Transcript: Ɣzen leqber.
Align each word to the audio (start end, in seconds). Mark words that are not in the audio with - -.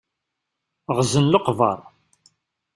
Ɣzen 0.97 1.25
leqber. 1.31 1.79